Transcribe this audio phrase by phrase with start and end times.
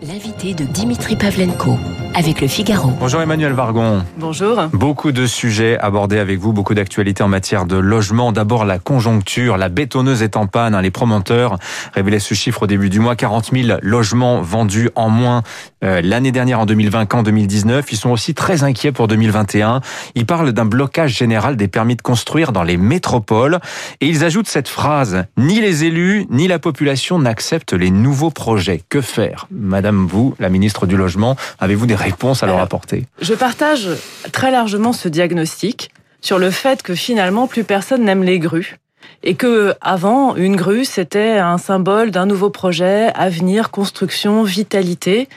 [0.00, 1.76] L'invité de Dimitri Pavlenko
[2.14, 2.92] avec le Figaro.
[3.00, 4.04] Bonjour Emmanuel Vargon.
[4.16, 4.68] Bonjour.
[4.72, 8.30] Beaucoup de sujets abordés avec vous, beaucoup d'actualités en matière de logement.
[8.30, 10.74] D'abord la conjoncture, la bétonneuse est en panne.
[10.74, 10.82] Hein.
[10.82, 11.58] Les promoteurs
[11.94, 15.42] révélaient ce chiffre au début du mois, 40 000 logements vendus en moins
[15.84, 17.92] euh, l'année dernière en 2020 qu'en 2019.
[17.92, 19.80] Ils sont aussi très inquiets pour 2021.
[20.14, 23.58] Ils parlent d'un blocage général des permis de construire dans les métropoles.
[24.00, 28.80] Et ils ajoutent cette phrase, ni les élus, ni la population n'acceptent les nouveaux projets.
[28.88, 33.06] Que faire Madame vous, la ministre du Logement, avez-vous des réponses à leur apporter?
[33.20, 33.88] Je partage
[34.32, 35.90] très largement ce diagnostic
[36.20, 38.76] sur le fait que finalement plus personne n'aime les grues
[39.22, 45.28] et que avant une grue c'était un symbole d'un nouveau projet, avenir, construction, vitalité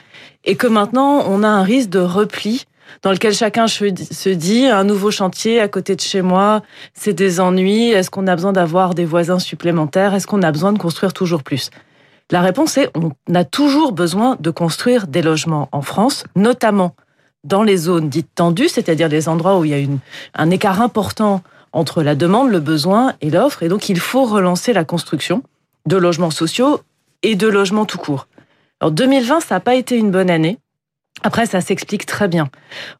[0.44, 2.66] et que maintenant on a un risque de repli
[3.02, 6.62] dans lequel chacun se dit un nouveau chantier à côté de chez moi,
[6.94, 10.72] c'est des ennuis, est-ce qu'on a besoin d'avoir des voisins supplémentaires, est-ce qu'on a besoin
[10.72, 11.70] de construire toujours plus?
[12.32, 16.96] La réponse est on a toujours besoin de construire des logements en France, notamment
[17.44, 19.88] dans les zones dites tendues, c'est-à-dire les endroits où il y a
[20.34, 23.62] un écart important entre la demande, le besoin et l'offre.
[23.62, 25.42] Et donc, il faut relancer la construction
[25.86, 26.80] de logements sociaux
[27.22, 28.26] et de logements tout court.
[28.80, 30.58] Alors, 2020, ça n'a pas été une bonne année.
[31.24, 32.48] Après, ça s'explique très bien.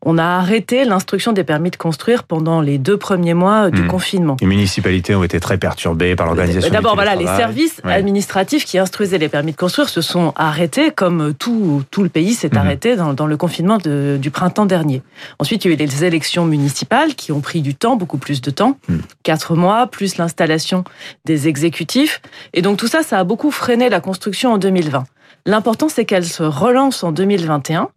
[0.04, 3.88] On a arrêté l'instruction des permis de construire pendant les deux premiers mois du hmm.
[3.88, 4.36] confinement.
[4.40, 6.72] Les municipalités ont été très perturbées par l'organisation.
[6.72, 11.34] D'abord, voilà, les services administratifs qui instruisaient les permis de construire se sont arrêtés, comme
[11.34, 12.58] tout, tout le pays s'est hmm.
[12.58, 15.02] arrêté dans, dans, le confinement de, du printemps dernier.
[15.40, 18.40] Ensuite, il y a eu les élections municipales qui ont pris du temps, beaucoup plus
[18.40, 18.98] de temps, hmm.
[19.24, 20.84] quatre mois, plus l'installation
[21.24, 22.22] des exécutifs.
[22.54, 25.04] Et donc tout ça, ça a beaucoup freiné la construction en 2020.
[25.44, 27.88] L'important, c'est qu'elle se relance en 2021.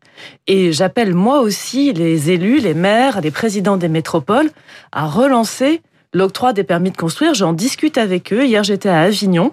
[0.47, 4.49] Et j'appelle moi aussi les élus, les maires, les présidents des métropoles
[4.91, 5.81] à relancer
[6.13, 7.33] l'octroi des permis de construire.
[7.33, 8.45] J'en discute avec eux.
[8.45, 9.51] Hier, j'étais à Avignon.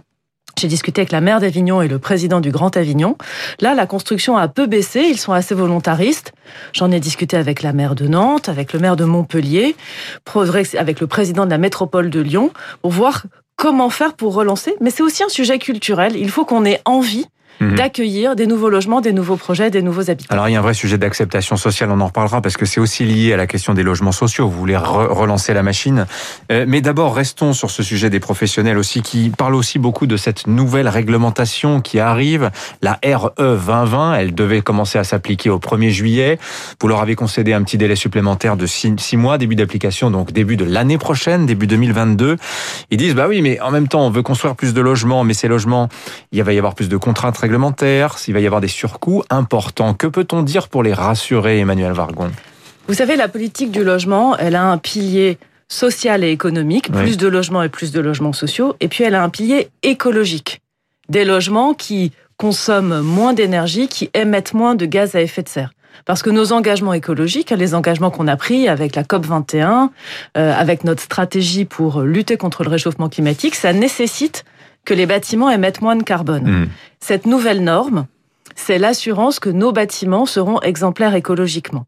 [0.59, 3.17] J'ai discuté avec la maire d'Avignon et le président du Grand Avignon.
[3.61, 6.33] Là, la construction a peu baissé, ils sont assez volontaristes.
[6.73, 9.75] J'en ai discuté avec la maire de Nantes, avec le maire de Montpellier,
[10.79, 12.51] avec le président de la métropole de Lyon,
[12.83, 13.25] pour voir
[13.57, 14.75] comment faire pour relancer.
[14.81, 16.17] Mais c'est aussi un sujet culturel.
[16.17, 17.27] Il faut qu'on ait envie
[17.61, 17.77] Mhm.
[17.77, 20.33] d'accueillir des nouveaux logements, des nouveaux projets, des nouveaux habitants.
[20.33, 22.81] Alors il y a un vrai sujet d'acceptation sociale, on en reparlera parce que c'est
[22.81, 24.49] aussi lié à la question des logements sociaux.
[24.49, 26.07] Vous voulez relancer la machine.
[26.51, 30.17] Euh, mais d'abord, restons sur ce sujet des professionnels aussi qui parlent aussi beaucoup de
[30.17, 34.15] cette nouvelle réglementation qui arrive, la RE 2020.
[34.15, 36.39] Elle devait commencer à s'appliquer au 1er juillet.
[36.81, 40.57] Vous leur avez concédé un petit délai supplémentaire de 6 mois, début d'application, donc début
[40.57, 42.37] de l'année prochaine, début 2022.
[42.91, 45.35] Ils disent, bah oui, mais en même temps, on veut construire plus de logements, mais
[45.35, 45.89] ces logements,
[46.33, 47.37] il va y avoir plus de contraintes
[48.19, 49.95] s'il va y avoir des surcoûts importants.
[49.95, 52.31] Que peut-on dire pour les rassurer, Emmanuel Vargon?
[52.89, 55.39] Vous savez, la politique du logement, elle a un pilier
[55.69, 59.23] social et économique, plus de logements et plus de logements sociaux, et puis elle a
[59.23, 60.61] un pilier écologique.
[61.09, 65.71] Des logements qui consomment moins d'énergie, qui émettent moins de gaz à effet de serre.
[66.05, 69.91] Parce que nos engagements écologiques, les engagements qu'on a pris avec la COP 21,
[70.37, 74.45] euh, avec notre stratégie pour lutter contre le réchauffement climatique, ça nécessite
[74.85, 76.49] que les bâtiments émettent moins de carbone.
[76.49, 76.69] Hmm.
[77.01, 78.07] Cette nouvelle norme,
[78.57, 81.87] c'est l'assurance que nos bâtiments seront exemplaires écologiquement.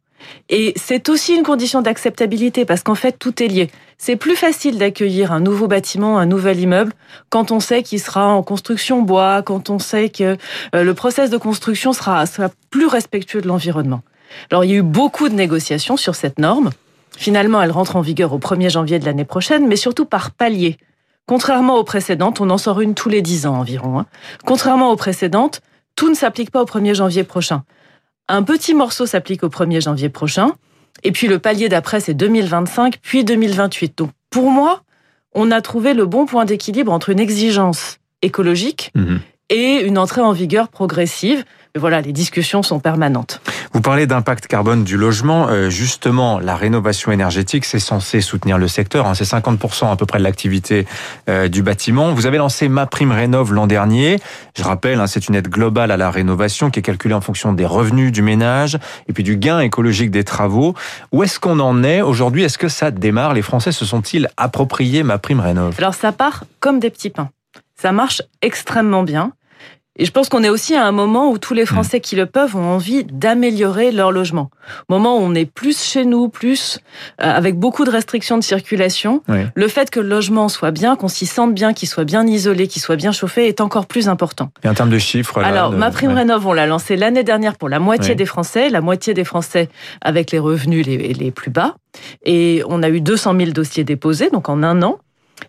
[0.49, 3.71] Et c'est aussi une condition d'acceptabilité parce qu'en fait, tout est lié.
[3.99, 6.93] C'est plus facile d'accueillir un nouveau bâtiment, un nouvel immeuble,
[7.31, 10.37] quand on sait qu'il sera en construction bois, quand on sait que
[10.75, 14.03] euh, le process de construction sera, sera plus respectueux de l'environnement.
[14.51, 16.71] Alors, il y a eu beaucoup de négociations sur cette norme.
[17.17, 20.77] Finalement, elle rentre en vigueur au 1er janvier de l'année prochaine, mais surtout par palier.
[21.27, 23.99] Contrairement aux précédentes, on en sort une tous les 10 ans environ.
[23.99, 24.07] Hein.
[24.45, 25.63] Contrairement aux précédentes,
[25.97, 27.65] tout ne s'applique pas au 1er janvier prochain.
[28.29, 30.53] Un petit morceau s'applique au 1er janvier prochain,
[31.03, 33.99] et puis le palier d'après, c'est 2025, puis 2028.
[33.99, 34.83] Donc pour moi,
[35.35, 39.21] on a trouvé le bon point d'équilibre entre une exigence écologique mhm.
[39.51, 41.45] et une entrée en vigueur progressive.
[41.77, 43.41] Voilà, les discussions sont permanentes.
[43.73, 45.49] Vous parlez d'impact carbone du logement.
[45.49, 49.09] Euh, justement, la rénovation énergétique, c'est censé soutenir le secteur.
[49.09, 49.15] Hein.
[49.15, 50.87] C'est 50% à peu près de l'activité
[51.29, 52.15] euh, du bâtiment.
[52.15, 54.21] Vous avez lancé Ma Prime Rénov l'an dernier.
[54.57, 57.53] Je rappelle, hein, c'est une aide globale à la rénovation qui est calculée en fonction
[57.53, 58.79] des revenus du ménage
[59.09, 60.77] et puis du gain écologique des travaux.
[61.11, 62.45] Où est-ce qu'on en est aujourd'hui?
[62.45, 63.35] Est-ce que ça démarre?
[63.35, 65.75] Les Français se sont-ils appropriés Ma Prime Rénov?
[65.79, 67.31] Alors ça part comme des petits pains.
[67.75, 69.33] Ça marche extrêmement bien.
[69.97, 72.27] Et je pense qu'on est aussi à un moment où tous les Français qui le
[72.27, 74.51] peuvent ont envie d'améliorer leur logement.
[74.89, 76.81] Moment où on est plus chez nous, plus
[77.23, 79.23] euh, avec beaucoup de restrictions de circulation,
[79.55, 82.67] le fait que le logement soit bien, qu'on s'y sente bien, qu'il soit bien isolé,
[82.67, 84.51] qu'il soit bien chauffé est encore plus important.
[84.65, 87.69] Et en termes de chiffres Alors, ma prime rénov, on l'a lancée l'année dernière pour
[87.69, 89.69] la moitié des Français, la moitié des Français
[90.01, 91.77] avec les revenus les, les plus bas.
[92.25, 94.99] Et on a eu 200 000 dossiers déposés, donc en un an.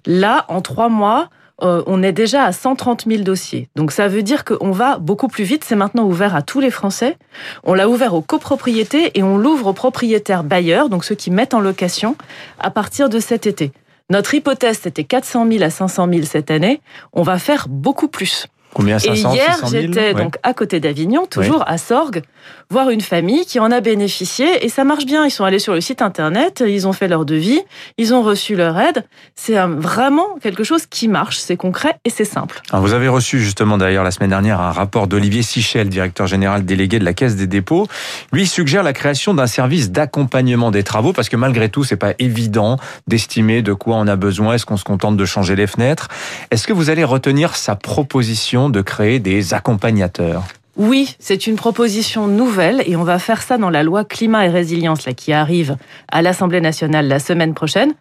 [0.05, 1.29] Là, en trois mois,
[1.61, 3.69] euh, on est déjà à 130 000 dossiers.
[3.75, 5.63] Donc ça veut dire qu'on va beaucoup plus vite.
[5.63, 7.17] C'est maintenant ouvert à tous les Français.
[7.63, 11.53] On l'a ouvert aux copropriétés et on l'ouvre aux propriétaires bailleurs, donc ceux qui mettent
[11.53, 12.17] en location,
[12.59, 13.71] à partir de cet été.
[14.09, 16.81] Notre hypothèse, c'était 400 000 à 500 000 cette année.
[17.13, 18.47] On va faire beaucoup plus.
[18.73, 18.99] Combien?
[18.99, 22.21] 500, Et hier, j'étais donc à côté d'Avignon, toujours à Sorgues,
[22.69, 25.25] voir une famille qui en a bénéficié et ça marche bien.
[25.25, 27.61] Ils sont allés sur le site internet, ils ont fait leur devis,
[27.97, 29.05] ils ont reçu leur aide.
[29.35, 32.61] C'est vraiment quelque chose qui marche, c'est concret et c'est simple.
[32.73, 36.99] Vous avez reçu justement d'ailleurs la semaine dernière un rapport d'Olivier Sichel, directeur général délégué
[36.99, 37.87] de la Caisse des dépôts.
[38.31, 42.13] Lui suggère la création d'un service d'accompagnement des travaux parce que malgré tout, c'est pas
[42.19, 42.77] évident
[43.07, 44.55] d'estimer de quoi on a besoin.
[44.55, 46.07] Est-ce qu'on se contente de changer les fenêtres?
[46.51, 50.43] Est-ce que vous allez retenir sa proposition de créer des accompagnateurs?
[50.77, 54.49] Oui, c'est une proposition nouvelle et on va faire ça dans la loi climat et
[54.49, 55.77] résilience là, qui arrive
[56.11, 57.93] à l'Assemblée nationale la semaine prochaine.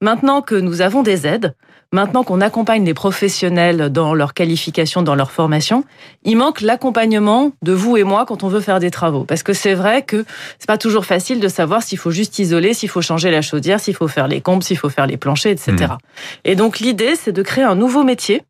[0.00, 1.54] Maintenant que nous avons des aides,
[1.92, 5.84] maintenant qu'on accompagne les professionnels dans leur qualification, dans leur formation,
[6.24, 9.24] il manque l'accompagnement de vous et moi quand on veut faire des travaux.
[9.24, 10.24] Parce que c'est vrai que
[10.58, 13.78] c'est pas toujours facile de savoir s'il faut juste isoler, s'il faut changer la chaudière,
[13.78, 15.72] s'il faut faire les combles, s'il faut faire les planchers, etc.
[15.76, 15.96] Mmh.
[16.44, 18.42] Et donc l'idée, c'est de créer un nouveau métier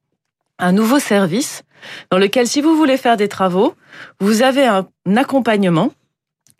[0.59, 1.63] un nouveau service
[2.11, 3.75] dans lequel, si vous voulez faire des travaux,
[4.21, 4.87] vous avez un
[5.17, 5.93] accompagnement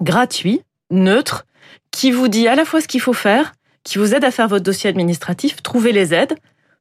[0.01, 0.61] gratuit,
[0.91, 1.47] neutre,
[1.91, 4.49] qui vous dit à la fois ce qu'il faut faire, qui vous aide à faire
[4.49, 6.37] votre dossier administratif, trouver les aides,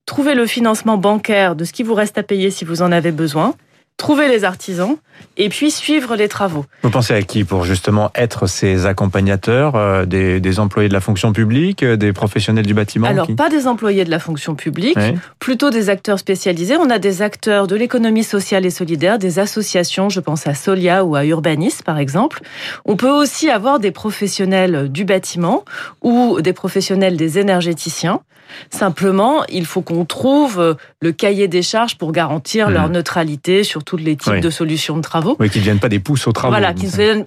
[0.06, 3.12] trouver le financement bancaire de ce qui vous reste à payer si vous en avez
[3.12, 3.56] besoin,
[3.98, 4.98] trouver les artisans
[5.38, 6.66] et puis suivre les travaux.
[6.84, 11.34] Vous pensez à qui pour justement être ces accompagnateurs euh, des, employés de la fonction
[11.34, 14.98] publique, euh, des professionnels du bâtiment Alors, pas des employés de la fonction publique,
[15.40, 16.78] plutôt des acteurs spécialisés.
[16.78, 21.04] On a des acteurs de l'économie sociale et solidaire, des associations, je pense à Solia
[21.04, 22.42] ou à Urbanis par exemple.
[22.86, 25.64] On peut aussi avoir des professionnels du bâtiment
[26.02, 28.22] ou des professionnels des énergéticiens.
[28.70, 32.92] Simplement, il faut qu'on trouve le cahier des charges pour garantir leur mmh.
[32.92, 35.36] neutralité sur tous les types de solutions de travaux.
[35.40, 36.54] Oui, qu'ils ne viennent pas des pouces aux travaux.
[36.54, 36.74] Voilà,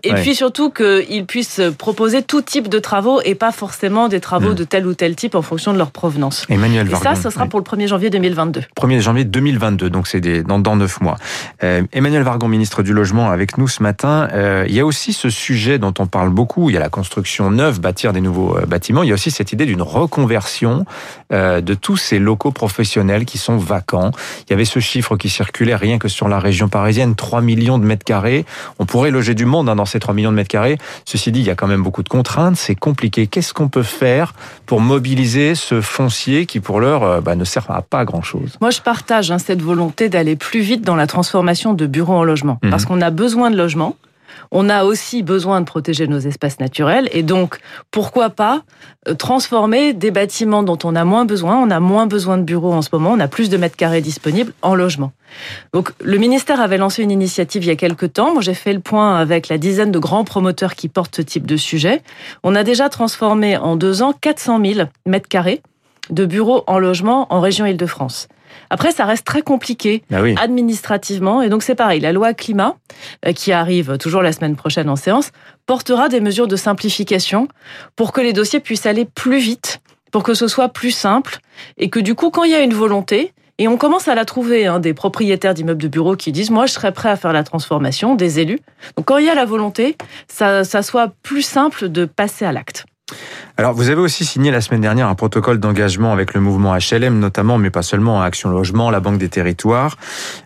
[0.02, 4.50] et puis surtout qu'ils puissent proposer tout type de travaux et pas forcément des travaux
[4.50, 4.54] mmh.
[4.54, 6.46] de tel ou tel type en fonction de leur provenance.
[6.48, 8.62] Emmanuel et ça, ce sera pour le 1er janvier 2022.
[8.76, 11.16] 1er janvier 2022, donc c'est dans, dans 9 mois.
[11.62, 14.28] Euh, Emmanuel Vargon, ministre du Logement, avec nous ce matin.
[14.32, 16.88] Euh, il y a aussi ce sujet dont on parle beaucoup, il y a la
[16.88, 19.02] construction neuve, bâtir des nouveaux euh, bâtiments.
[19.02, 20.84] Il y a aussi cette idée d'une reconversion
[21.32, 24.10] euh, de tous ces locaux professionnels qui sont vacants.
[24.46, 27.78] Il y avait ce chiffre qui circulait rien que sur la région parisienne, 3 millions
[27.78, 28.46] de mètres carrés.
[28.78, 30.78] On pourrait loger du monde hein, dans ces 3 millions de mètres carrés.
[31.04, 33.26] Ceci dit, il y a quand même beaucoup de contraintes, c'est compliqué.
[33.26, 34.32] Qu'est-ce qu'on peut faire
[34.66, 38.56] pour mobiliser ce foncier qui, pour l'heure, euh, bah, ne sert à pas grand-chose?
[38.60, 42.24] Moi, je partage hein, cette volonté d'aller plus vite dans la transformation de bureaux en
[42.24, 42.70] logement, mhm.
[42.70, 43.96] parce qu'on a besoin de logements
[44.50, 47.58] on a aussi besoin de protéger nos espaces naturels et donc
[47.90, 48.62] pourquoi pas
[49.08, 52.72] euh, transformer des bâtiments dont on a moins besoin, on a moins besoin de bureaux
[52.72, 55.12] en ce moment, on a plus de mètres carrés disponibles en logement.
[55.72, 58.72] Donc le ministère avait lancé une initiative il y a quelques temps, moi j'ai fait
[58.72, 62.02] le point avec la dizaine de grands promoteurs qui portent ce type de sujet.
[62.42, 65.62] On a déjà transformé en deux ans 400 000 mètres carrés
[66.10, 68.28] de bureaux en logement en région Île-de-France.
[68.70, 71.42] Après, ça reste très compliqué bah administrativement.
[71.42, 72.00] Et donc, c'est pareil.
[72.00, 72.76] La loi climat,
[73.26, 75.30] euh, qui arrive toujours la semaine prochaine en séance,
[75.66, 77.48] portera des mesures de simplification
[77.96, 79.80] pour que les dossiers puissent aller plus vite,
[80.10, 81.38] pour que ce soit plus simple.
[81.76, 84.24] Et que du coup, quand il y a une volonté, et on commence à la
[84.24, 87.32] trouver, hein, des propriétaires d'immeubles de bureaux qui disent, moi, je serais prêt à faire
[87.32, 88.60] la transformation, des élus.
[88.96, 89.96] Donc, quand il y a la volonté,
[90.28, 92.86] ça, ça soit plus simple de passer à l'acte.
[93.60, 97.18] Alors, vous avez aussi signé la semaine dernière un protocole d'engagement avec le mouvement HLM,
[97.18, 99.96] notamment, mais pas seulement, Action Logement, la Banque des Territoires,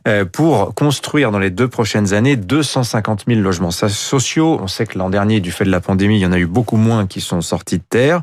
[0.08, 4.58] euh, pour construire dans les deux prochaines années 250 000 logements sociaux.
[4.62, 6.46] On sait que l'an dernier, du fait de la pandémie, il y en a eu
[6.46, 8.22] beaucoup moins qui sont sortis de terre.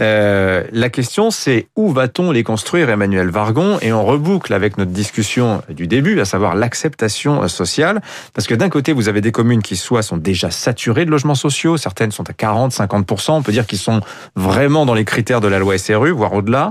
[0.00, 3.80] Euh, la question, c'est où va-t-on les construire, Emmanuel Vargon?
[3.82, 8.00] Et on reboucle avec notre discussion du début, à savoir l'acceptation sociale,
[8.32, 11.34] parce que d'un côté, vous avez des communes qui soit sont déjà saturées de logements
[11.34, 14.00] sociaux, certaines sont à 40, 50 on peut dire qu'ils sont
[14.36, 16.70] vraiment dans les critères de la loi SRU, voire au-delà.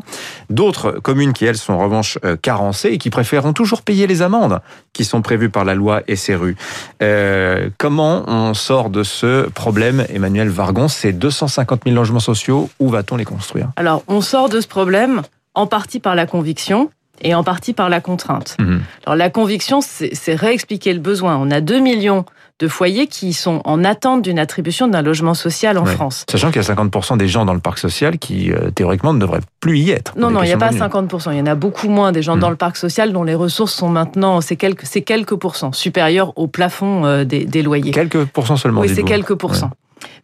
[0.49, 4.21] D'autres communes qui, elles, sont en revanche euh, carencées et qui préféreront toujours payer les
[4.21, 4.59] amendes
[4.93, 6.55] qui sont prévues par la loi SRU.
[7.01, 10.87] Euh, comment on sort de ce problème, Emmanuel Vargon?
[10.87, 13.69] Ces 250 000 logements sociaux, où va-t-on les construire?
[13.75, 15.21] Alors, on sort de ce problème
[15.53, 16.89] en partie par la conviction
[17.21, 18.55] et en partie par la contrainte.
[18.59, 18.77] Mmh.
[19.05, 21.37] Alors la conviction, c'est réexpliquer le besoin.
[21.37, 22.25] On a 2 millions
[22.61, 26.25] de foyers qui sont en attente d'une attribution d'un logement social en France.
[26.29, 29.19] Sachant qu'il y a 50% des gens dans le parc social qui, euh, théoriquement, ne
[29.19, 30.13] devraient plus y être.
[30.15, 31.31] Non, non, il n'y a pas 50%.
[31.31, 32.51] Il y en a beaucoup moins des gens dans hmm.
[32.51, 37.05] le parc social dont les ressources sont maintenant, c'est quelques, quelques pourcents, supérieurs au plafond
[37.05, 37.91] euh, des, loyers.
[37.91, 38.81] Quelques pourcents seulement.
[38.81, 39.71] Oui, c'est quelques pourcents.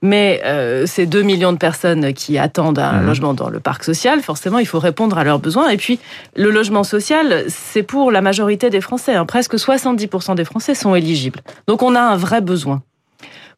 [0.01, 3.05] Mais euh, ces 2 millions de personnes qui attendent un mmh.
[3.05, 5.69] logement dans le parc social, forcément, il faut répondre à leurs besoins.
[5.69, 5.99] Et puis,
[6.35, 9.15] le logement social, c'est pour la majorité des Français.
[9.15, 9.25] Hein.
[9.25, 11.41] Presque 70% des Français sont éligibles.
[11.67, 12.81] Donc, on a un vrai besoin.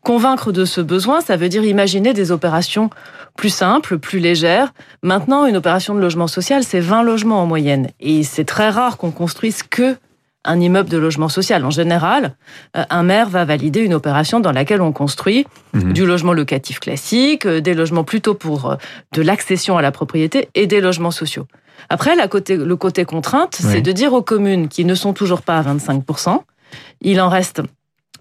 [0.04, 2.90] Convaincre de ce besoin, ça veut dire imaginer des opérations
[3.36, 4.74] plus simples, plus légères.
[5.04, 7.90] Maintenant, une opération de logement social, c'est 20 logements en moyenne.
[8.00, 9.98] Et c'est très rare qu'on construise que
[10.46, 11.65] un immeuble de logement social.
[11.65, 12.36] En général,
[12.77, 15.93] euh, un maire va valider une opération dans laquelle on construit mhm.
[15.93, 18.75] du logement locatif classique, euh, des logements plutôt pour euh,
[19.13, 21.46] de l'accession à la propriété et des logements sociaux.
[21.89, 25.41] Après, la côté, le côté contrainte, c'est de dire aux communes qui ne sont toujours
[25.41, 26.41] pas à 25%,
[27.01, 27.62] il en reste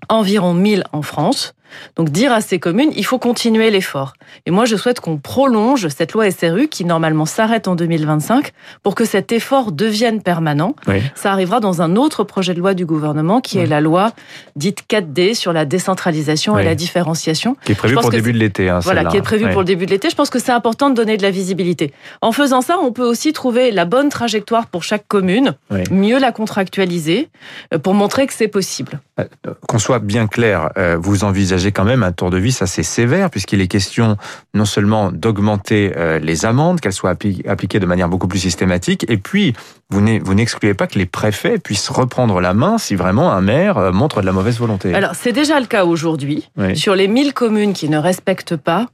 [0.08, 1.54] environ 1000 en France,
[1.96, 4.14] donc dire à ces communes, il faut continuer l'effort.
[4.46, 8.94] Et moi, je souhaite qu'on prolonge cette loi SRU qui normalement s'arrête en 2025 pour
[8.94, 10.74] que cet effort devienne permanent.
[11.14, 14.12] Ça arrivera dans un autre projet de loi du gouvernement qui est la loi
[14.56, 17.56] dite 4D sur la décentralisation et la différenciation.
[17.64, 18.68] Qui est prévu pour le début de l'été.
[18.68, 20.10] Hein, voilà, qui est prévu pour le début de l'été.
[20.10, 21.92] Je pense que c'est important de donner de la visibilité.
[22.20, 25.54] En faisant ça, on peut aussi trouver la bonne trajectoire pour chaque commune,
[25.90, 27.28] mieux la contractualiser
[27.74, 29.00] euh, pour montrer que c'est possible.
[29.18, 29.24] Euh,
[29.66, 32.82] qu'on soit bien clair, euh, vous envisagez j'ai quand même un tour de vis assez
[32.82, 34.16] sévère, puisqu'il est question
[34.54, 39.16] non seulement d'augmenter euh, les amendes, qu'elles soient appliquées de manière beaucoup plus systématique, et
[39.16, 39.54] puis
[39.90, 40.00] vous
[40.34, 44.20] n'excluez pas que les préfets puissent reprendre la main si vraiment un maire euh, montre
[44.20, 44.94] de la mauvaise volonté.
[44.94, 46.48] Alors c'est déjà le cas aujourd'hui.
[46.74, 48.86] Sur les 1000 communes qui ne respectent pas,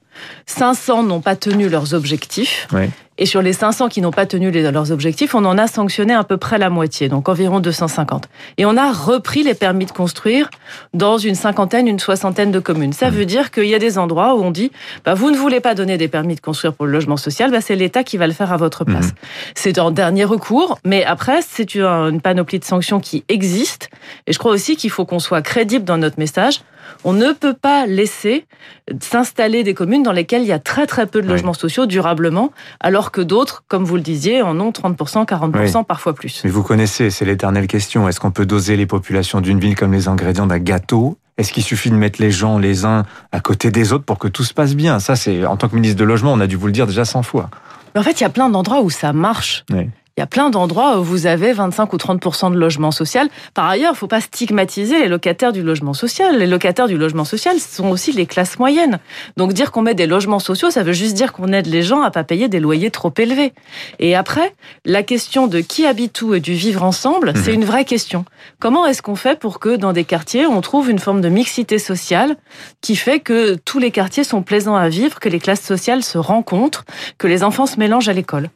[0.46, 2.68] 500 n'ont pas tenu leurs objectifs.
[3.16, 6.24] Et sur les 500 qui n'ont pas tenu leurs objectifs, on en a sanctionné à
[6.24, 8.28] peu près la moitié, donc environ 250.
[8.58, 10.50] Et on a repris les permis de construire
[10.94, 12.92] dans une cinquantaine, une soixantaine de communes.
[12.92, 13.14] Ça mmh.
[13.14, 14.72] veut dire qu'il y a des endroits où on dit,
[15.04, 17.60] bah, vous ne voulez pas donner des permis de construire pour le logement social, bah,
[17.60, 19.08] c'est l'État qui va le faire à votre place.
[19.08, 19.16] Mmh.
[19.54, 23.90] C'est en dernier recours, mais après, c'est une panoplie de sanctions qui existe.
[24.26, 26.60] Et je crois aussi qu'il faut qu'on soit crédible dans notre message.
[27.04, 28.46] On ne peut pas laisser
[29.00, 32.50] s'installer des communes dans lesquelles il y a très très peu de logements sociaux durablement,
[32.80, 36.42] alors que d'autres, comme vous le disiez, en ont 30%, 40%, parfois plus.
[36.44, 38.08] Mais vous connaissez, c'est l'éternelle question.
[38.08, 41.18] Est-ce qu'on peut doser les populations d'une ville comme les ingrédients d'un gâteau?
[41.36, 44.28] Est-ce qu'il suffit de mettre les gens les uns à côté des autres pour que
[44.28, 45.00] tout se passe bien?
[45.00, 47.04] Ça, c'est en tant que ministre de logement, on a dû vous le dire déjà
[47.04, 47.50] 100 fois.
[47.94, 49.64] Mais en fait, il y a plein d'endroits où ça marche.
[50.16, 53.28] Il y a plein d'endroits où vous avez 25 ou 30 de logement social.
[53.52, 56.38] Par ailleurs, il ne faut pas stigmatiser les locataires du logement social.
[56.38, 59.00] Les locataires du logement social sont aussi les classes moyennes.
[59.36, 62.02] Donc dire qu'on met des logements sociaux, ça veut juste dire qu'on aide les gens
[62.02, 63.52] à pas payer des loyers trop élevés.
[63.98, 64.54] Et après,
[64.84, 67.62] la question de qui habite où et du vivre ensemble, c'est mhm.
[67.62, 68.24] une vraie question.
[68.60, 71.80] Comment est-ce qu'on fait pour que dans des quartiers, on trouve une forme de mixité
[71.80, 72.36] sociale
[72.82, 76.18] qui fait que tous les quartiers sont plaisants à vivre, que les classes sociales se
[76.18, 76.84] rencontrent,
[77.18, 78.48] que les enfants se mélangent à l'école?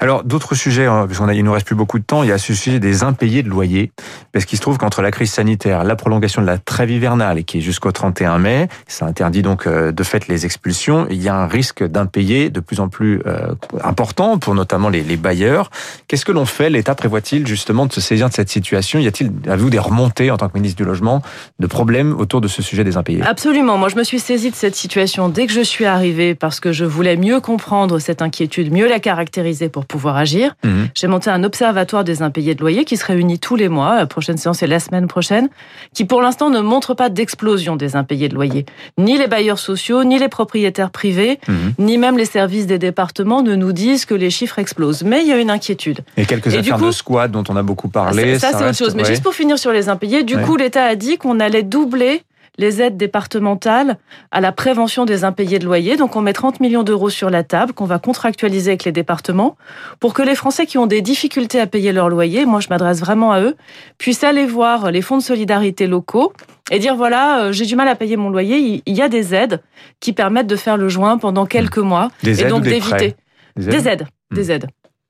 [0.00, 2.32] Alors, d'autres sujets, hein, puisqu'on a, il nous reste plus beaucoup de temps, il y
[2.32, 3.92] a ce sujet des impayés de loyer,
[4.32, 7.58] parce qu'il se trouve qu'entre la crise sanitaire, la prolongation de la trêve hivernale, qui
[7.58, 11.34] est jusqu'au 31 mai, ça interdit donc euh, de fait les expulsions, il y a
[11.34, 15.70] un risque d'impayés de plus en plus euh, important pour notamment les, les bailleurs.
[16.08, 16.70] Qu'est-ce que l'on fait?
[16.70, 18.98] L'État prévoit-il justement de se saisir de cette situation?
[18.98, 21.22] Y a-t-il, avez-vous des remontées en tant que ministre du Logement,
[21.58, 23.22] de problèmes autour de ce sujet des impayés?
[23.22, 23.78] Absolument.
[23.78, 26.72] Moi, je me suis saisie de cette situation dès que je suis arrivée, parce que
[26.72, 30.54] je voulais mieux comprendre cette inquiétude, mieux la caractériser pour pouvoir agir.
[30.64, 30.88] Mhm.
[30.94, 33.96] J'ai monté un observatoire des impayés de loyer qui se réunit tous les mois.
[33.96, 35.48] La prochaine séance est la semaine prochaine,
[35.94, 38.66] qui pour l'instant ne montre pas d'explosion des impayés de loyer.
[38.98, 41.74] Ni les bailleurs sociaux, ni les propriétaires privés, mhm.
[41.78, 45.02] ni même les services des départements ne nous disent que les chiffres explosent.
[45.02, 46.00] Mais il y a une inquiétude.
[46.16, 48.38] Et quelques affaires de squat dont on a beaucoup parlé.
[48.38, 48.94] Ça, c'est autre chose.
[48.94, 52.22] Mais juste pour finir sur les impayés, du coup, l'État a dit qu'on allait doubler
[52.58, 53.98] les aides départementales
[54.30, 55.96] à la prévention des impayés de loyer.
[55.96, 59.56] Donc on met 30 millions d'euros sur la table qu'on va contractualiser avec les départements
[60.00, 63.00] pour que les Français qui ont des difficultés à payer leur loyer, moi je m'adresse
[63.00, 63.56] vraiment à eux,
[63.98, 66.32] puissent aller voir les fonds de solidarité locaux
[66.70, 69.34] et dire voilà, euh, j'ai du mal à payer mon loyer, il y a des
[69.34, 69.60] aides
[70.00, 71.88] qui permettent de faire le joint pendant quelques mmh.
[71.88, 73.16] mois des et donc d'éviter
[73.56, 74.66] des aides, des aides,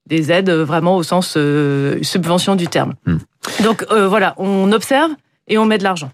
[0.06, 2.94] des aides euh, vraiment au sens euh, subvention du terme.
[3.06, 3.16] Mmh.
[3.62, 5.10] Donc voilà, on observe
[5.48, 6.10] et on met de l'argent.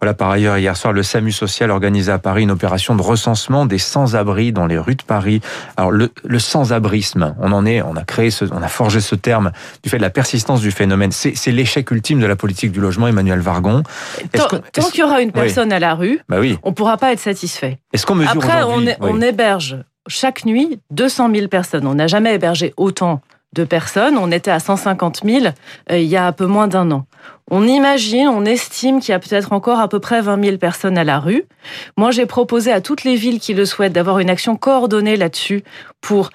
[0.00, 3.66] Voilà, par ailleurs, hier soir, le SAMU social organisé à Paris une opération de recensement
[3.66, 5.40] des sans-abri dans les rues de Paris.
[5.76, 9.52] Alors, le, sans-abrisme, on en est, on a créé ce, on a forgé ce terme
[9.82, 11.12] du fait de la persistance du phénomène.
[11.12, 13.82] C'est l'échec ultime de la politique du logement, Emmanuel Vargon.
[14.32, 14.48] Tant,
[14.90, 16.58] qu'il y aura une personne à la rue, bah oui.
[16.62, 17.78] on ne pourra pas être satisfait.
[17.92, 21.86] Est-ce qu'on mesure Après, on, on héberge chaque nuit 200 000 personnes.
[21.86, 23.20] On n'a jamais hébergé autant
[23.52, 24.16] de personnes.
[24.16, 25.46] On était à 150 000
[25.90, 27.06] euh, il y a un peu moins d'un an.
[27.50, 30.96] On imagine, on estime qu'il y a peut-être encore à peu près 20 000 personnes
[30.96, 31.44] à la rue.
[31.96, 35.64] Moi, j'ai proposé à toutes les villes qui le souhaitent d'avoir une action coordonnée là-dessus
[36.00, 36.30] pour,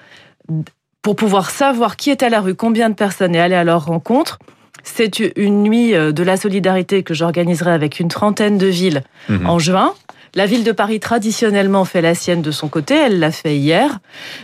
[1.02, 3.86] pour pouvoir savoir qui est à la rue, combien de personnes et aller à leur
[3.86, 4.38] rencontre.
[4.84, 9.46] C'est une nuit euh, de la solidarité que j'organiserai avec une trentaine de villes mhm.
[9.46, 9.94] en juin.
[10.36, 14.00] La ville de Paris traditionnellement fait la sienne de son côté, elle l'a fait hier.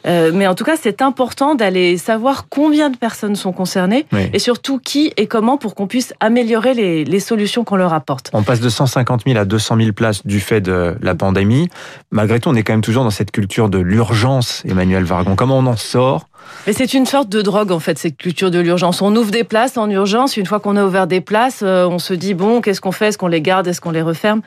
[0.06, 4.38] Euh, mais en tout cas, c'est important d'aller savoir combien de personnes sont concernées et
[4.38, 8.30] surtout qui et comment pour qu'on puisse améliorer les, les solutions qu'on leur apporte.
[8.32, 11.68] On passe de 150 000 à 200 000 places du fait de la pandémie.
[12.10, 15.36] Malgré tout, on est quand même toujours dans cette culture de l'urgence, Emmanuel Vargon.
[15.36, 16.26] Comment on en sort
[16.66, 19.02] mais c'est une sorte de drogue en fait, cette culture de l'urgence.
[19.02, 20.36] On ouvre des places en urgence.
[20.36, 23.08] Une fois qu'on a ouvert des places, euh, on se dit bon, qu'est-ce qu'on fait?
[23.08, 23.66] Est-ce qu'on les garde?
[23.66, 24.42] Est-ce qu'on les referme?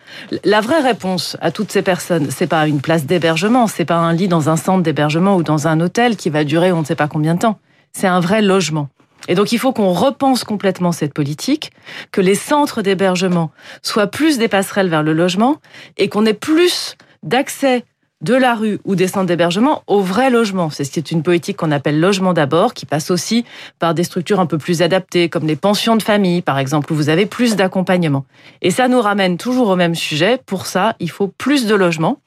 [0.46, 4.14] La vraie réponse à toutes ces personnes, c'est pas une place d'hébergement, c'est pas un
[4.14, 6.96] lit dans un centre d'hébergement ou dans un hôtel qui va durer on ne sait
[6.96, 7.60] pas combien de temps.
[7.92, 8.88] C'est un vrai logement.
[9.28, 11.72] Et donc il faut qu'on repense complètement cette politique,
[12.12, 15.58] que les centres d'hébergement soient plus des passerelles vers le logement
[15.98, 17.84] et qu'on ait plus d'accès
[18.22, 20.70] de la rue ou des centres d'hébergement au vrai logement.
[20.70, 23.46] C'est une politique qu'on appelle logement d'abord, qui passe aussi
[23.80, 26.96] par des structures un peu plus adaptées, comme les pensions de famille, par exemple, où
[26.96, 28.26] vous avez plus d'accompagnement.
[28.62, 30.40] Et ça nous ramène toujours au même sujet.
[30.46, 32.20] Pour ça, il faut plus de logements,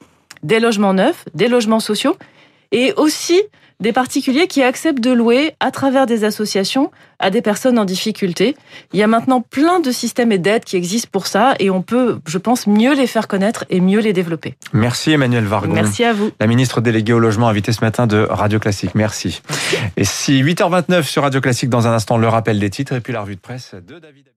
[0.43, 2.17] des logements neufs, des logements sociaux,
[2.71, 3.41] et aussi
[3.79, 8.55] des particuliers qui acceptent de louer à travers des associations à des personnes en difficulté.
[8.93, 11.81] Il y a maintenant plein de systèmes et d'aides qui existent pour ça et on
[11.81, 14.55] peut, je pense, mieux les faire connaître et mieux les développer.
[14.73, 15.73] Merci Emmanuel Vargon.
[15.73, 16.31] Merci à vous.
[16.39, 18.95] La ministre déléguée au logement invitée ce matin de Radio Classique.
[18.95, 19.41] Merci.
[19.97, 23.13] Et si 8h29 sur Radio Classique dans un instant le rappel des titres et puis
[23.13, 24.28] la revue de presse de David